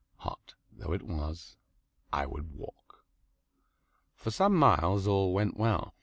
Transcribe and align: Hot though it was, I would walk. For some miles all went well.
Hot 0.21 0.55
though 0.73 0.93
it 0.93 1.03
was, 1.03 1.57
I 2.11 2.25
would 2.25 2.55
walk. 2.55 3.05
For 4.15 4.31
some 4.31 4.55
miles 4.55 5.05
all 5.05 5.31
went 5.31 5.57
well. 5.57 5.93